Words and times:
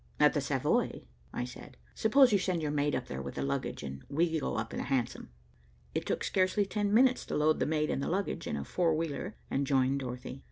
"At 0.19 0.33
the 0.33 0.41
Savoy," 0.41 1.03
I 1.31 1.45
said. 1.45 1.77
"Suppose 1.93 2.31
you 2.33 2.39
send 2.39 2.63
your 2.63 2.71
maid 2.71 2.95
up 2.95 3.05
there 3.05 3.21
with 3.21 3.35
the 3.35 3.43
luggage, 3.43 3.83
and 3.83 4.03
we 4.09 4.39
go 4.39 4.55
up 4.55 4.73
in 4.73 4.79
a 4.79 4.83
hansom." 4.85 5.29
It 5.93 6.07
took 6.07 6.23
scarcely 6.23 6.65
ten 6.65 6.91
minutes 6.91 7.23
to 7.27 7.37
load 7.37 7.59
the 7.59 7.67
maid 7.67 7.91
and 7.91 8.01
the 8.01 8.09
luggage 8.09 8.47
in 8.47 8.57
a 8.57 8.63
four 8.65 8.95
wheeler 8.95 9.35
and 9.51 9.67
join 9.67 9.99
Dorothy. 9.99 10.39